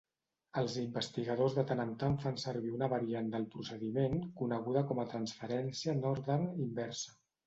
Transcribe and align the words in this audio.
Els 0.59 0.75
investigadors 0.83 1.57
de 1.57 1.65
tant 1.71 1.81
en 1.83 1.91
tant 2.03 2.15
fan 2.23 2.39
servir 2.43 2.71
una 2.77 2.87
variant 2.93 3.29
del 3.35 3.45
procediment 3.55 4.15
coneguda 4.39 4.83
com 4.93 5.03
a 5.05 5.05
transferència 5.13 5.95
Northern 5.99 6.49
inversa. 6.65 7.15